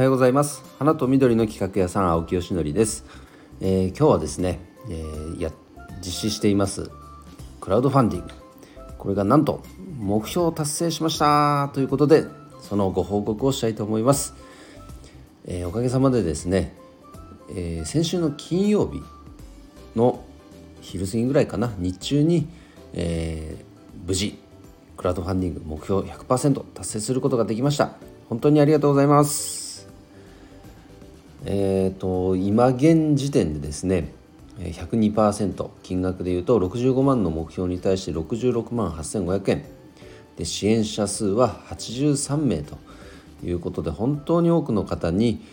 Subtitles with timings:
[0.00, 0.64] はようございます。
[0.78, 3.04] 花と緑の企画屋さん青木よしのりです、
[3.60, 5.52] えー、今日はですね、えー、や
[5.98, 6.90] 実施しています
[7.60, 8.32] クラウドファンディング。
[8.96, 9.62] これがなんと
[9.98, 12.24] 目標を達成しましたということで
[12.62, 14.32] そのご報告をしたいと思います、
[15.44, 16.74] えー、おかげさまでですね、
[17.54, 19.02] え先週の金曜日
[19.94, 20.24] の
[20.80, 22.48] 昼過ぎぐらいかな日中に、
[22.94, 23.62] え
[24.06, 24.38] 無事
[24.96, 27.98] クラウドファンディング目標100%達成することができました。
[28.30, 29.59] 本当にありがとうございます。
[31.44, 34.12] えっ、ー、と今現時点でですね
[34.58, 39.64] 102%金額でいうと65万の目標に対して66万8500円。
[40.36, 42.78] で支援者数は83名と
[43.44, 45.44] いうことで本当に多くの方に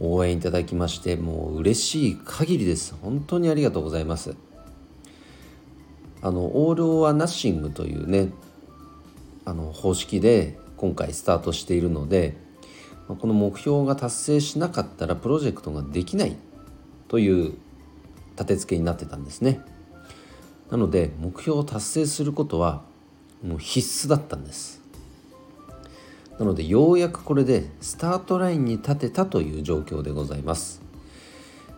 [0.00, 2.94] 応援いただきましてもう嬉しい限りです。
[3.00, 4.36] 本当にありがとうございます。
[6.20, 8.30] あのオール・オア・ナッシングというね
[9.44, 12.36] あの方式で今回スタートしているので
[13.14, 16.36] この目標が達成しなかったらプロジェクトができない
[17.08, 17.54] という
[18.32, 19.60] 立て付けになってたんですね。
[20.70, 22.82] なので目標を達成することは
[23.42, 24.82] もう必須だったんです。
[26.38, 30.80] なのでようやくこれでスタートラインに立てたという状況でございます、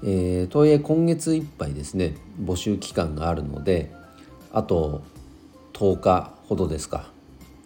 [0.02, 3.90] えー、とはいえ今月いっぱいですね募集期間があるので
[4.52, 5.00] あと
[5.72, 7.10] 10日ほどですか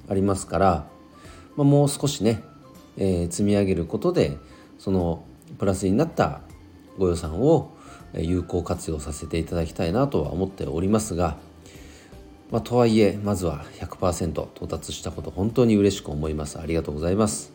[0.09, 0.87] ありますから
[1.57, 2.43] まあ、もう少しね、
[2.97, 4.37] えー、積み上げることで
[4.79, 5.25] その
[5.59, 6.41] プラスになった
[6.99, 7.71] ご予算を
[8.17, 11.37] 有効活用させていただきたいなとは思っておりますが、
[12.51, 16.59] まあ、とはいえまずは100%到達したこと本当に嬉しく思います。
[16.59, 17.53] ありがとうございます。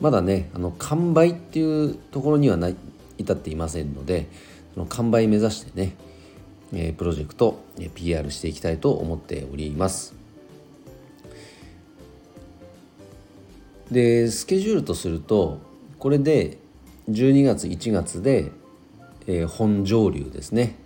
[0.00, 2.76] まだねあの完売っていうところにはない
[3.18, 4.28] 至っていませんので
[4.74, 5.94] その完売目指してね、
[6.74, 10.15] え、プロジェクト、え、PR していきたいと思っております。
[13.90, 15.60] でスケジュールとすると
[15.98, 16.58] これで
[17.08, 18.50] 12月1月で、
[19.26, 20.76] えー、本上流ですね。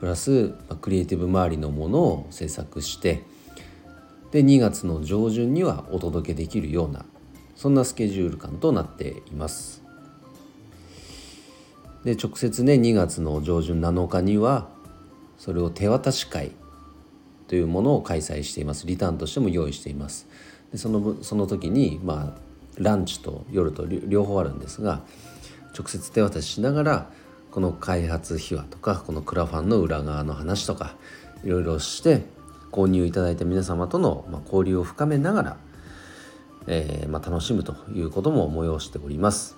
[0.00, 0.50] プラス、
[0.80, 3.22] クリエイティブ周りのものを制作して
[4.32, 7.06] で2月の上旬にはお届けできるような
[7.54, 9.82] そんなスケジュール感となっています。
[12.04, 14.68] で直接ね2月の上旬7日には
[15.38, 16.52] それを手渡し会
[17.48, 18.86] というものを開催しています。
[18.86, 20.26] リターンとしても用意しています。
[20.76, 22.40] そのその時にまあ
[22.78, 25.02] ランチと夜と両方あるんですが
[25.76, 27.10] 直接手渡ししながら
[27.50, 30.96] この開発秘話とかこのクラファンの裏側の話とか
[31.44, 32.22] いろいろして
[32.72, 35.56] 購入いただいた皆様との、ま交流を深めながら、
[36.66, 39.54] えー、まあ、楽しむということも催しております。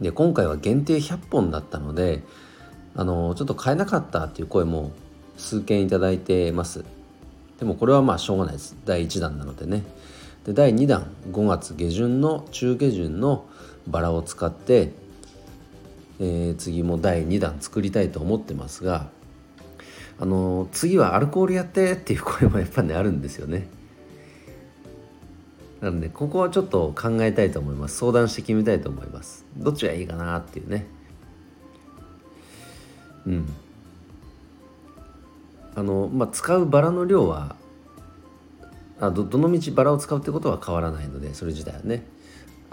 [0.00, 2.24] で今回は限定100本だったので
[2.96, 4.90] あのちょっと買えなかったっていう声も
[5.36, 6.84] 数件いただいてます。
[7.60, 8.74] でもこれはまあしょうがないです。
[8.84, 9.84] 第1弾なのでね。
[10.44, 13.46] で第2弾5月下旬の中下旬の
[13.86, 14.92] バラを使って、
[16.18, 19.08] えー、次も第2弾作りたいと思ってますが
[20.18, 23.68] あの次はアルコールやってっていう声もやっぱねあるんですよね。
[25.82, 27.98] なのでここはちょっと考えたいと思います。
[27.98, 29.44] 相談して決めたいと思います。
[29.56, 30.86] どっちがいいかなっていうね。
[33.26, 33.52] うん。
[35.74, 37.56] あの、まあ、使うバラの量は
[39.00, 42.04] あどどのみちバラを使うってことは変わらないのでそれ自体はね。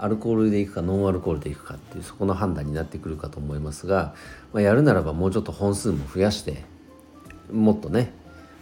[0.00, 4.14] アルコールでいくかノンアルコールでいくかっていうそこの判断になってくるかと思いますが、
[4.52, 6.62] まあ、やるならばもうちょっと本数も増やして
[7.52, 8.12] もっとね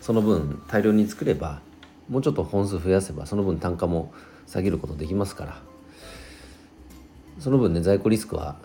[0.00, 1.60] その分大量に作れば
[2.08, 4.14] もうちょっと本数増やせばその分単価も
[4.47, 5.62] 下げることできますから。
[7.38, 8.56] その分ね在庫リスクは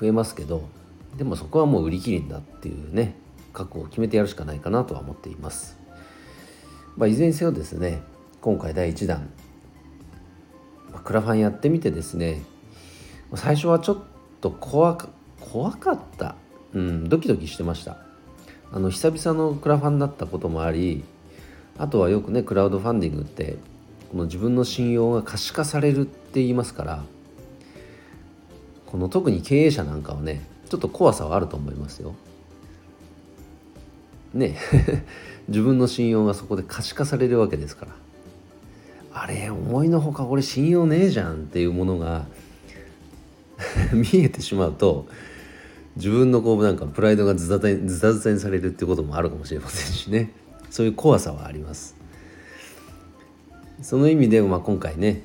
[0.00, 0.68] 増えますけど
[1.16, 3.14] でもそこはもう売り切りんだっていうね
[3.54, 5.78] 覚悟を決めてやるしかないかなとは思っています。
[6.96, 8.02] まあ、いずれにせよですね
[8.40, 9.30] 今回第1弾
[10.92, 12.42] まクラファンやってみてですね
[13.34, 13.98] 最初はちょっ
[14.40, 15.08] と怖か
[15.40, 16.36] 怖かった、
[16.72, 17.98] うん、ドキドキしてました。
[18.72, 21.04] あの久々のクラファンだったこともあり
[21.78, 23.56] あとはよくねクラウドファンディングって
[24.10, 27.04] この自分の信用が可視化されるって言いますから
[28.86, 32.16] この特に経営者なんかはねちょっと怖さはあると思いますよ。
[34.34, 34.56] ね
[35.48, 37.92] 自分の信用がそこで可視化されるわけですから。
[39.16, 42.26] あれ思いのほか俺信用ねえじゃんっていうものが
[43.94, 45.06] 見えてしまうと
[45.94, 50.32] 自分のこうなんかプライドがズタズタズタにされるってこともあるかもしれませんしね。
[50.68, 51.94] そういう怖さはあります。
[53.80, 55.22] その意味で、まあ、今回ね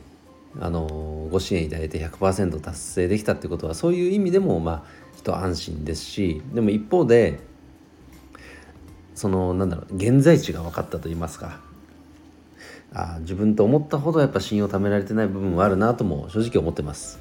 [0.59, 4.83] あのご支援いただいて100%達成できたってことはそういう意味でもまあ
[5.17, 7.39] 一安心ですしでも一方で
[9.19, 11.60] そのなんだろう現在地が分かったと言いますか
[12.94, 17.19] あ自分と思ったほどやっぱ信用を貯められてない部分はあるなとも正直思ってます。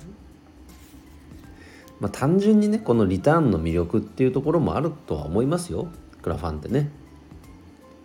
[1.99, 5.89] まあ、単純にねこのリターンの魅力っていうところもあるとは思いますよ
[6.23, 6.89] クラファンってね。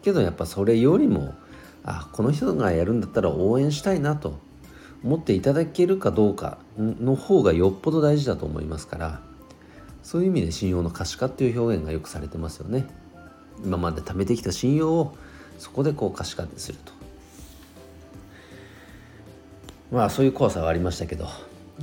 [0.01, 1.35] けどやっぱそれよりも
[1.83, 4.39] あこの人がやるんだったら応援したいなと
[5.03, 9.21] 思っていただけるかどうかの方がよっぽど大事だと思いますから
[10.01, 13.02] そういう意味で信用の可視化っていう表現がよくされてますよね。
[13.63, 15.15] 今まで貯めてきた信用を
[15.57, 16.93] そこでこう可視化すると。
[19.91, 21.27] まあそういう怖さはありましたけど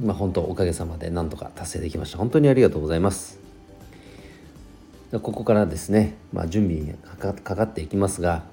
[0.03, 2.19] まあ本当おかげさまでなんとか達成できました。
[2.19, 3.41] 本当にありがとうございます。
[5.13, 8.45] ここからですね、まあ、準備にかかっていきますが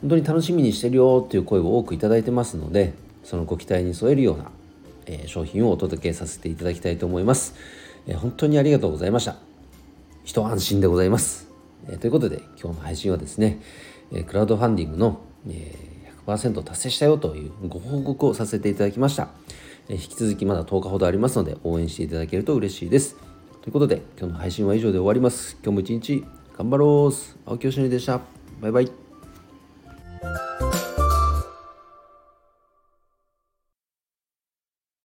[0.00, 2.92] 本当に楽しみにしてるよっていう声を多くいただいてますので
[3.22, 4.50] そのご期待に添えるような、
[5.06, 7.54] えー、商品をお届けさせていただきたいと思います、
[8.08, 9.36] えー、本当にありがとうございました。
[10.24, 11.51] 一安心でございます。
[11.88, 13.60] え、ということで今日の配信はですね、
[14.12, 15.74] え、クラウドファンディングの、え、
[16.26, 19.28] 100%達成したよというご報告をさせていただきました、
[19.88, 23.16] え、引き続きまだ10日ほどありますので応援していただけると嬉しいです。
[23.62, 25.56] ということで今日の配信は以上で終わります。
[25.62, 26.24] 今日も一日
[26.56, 27.14] 頑張ろう
[27.46, 28.20] 青木よしのりでした。
[28.60, 30.61] バイバイ。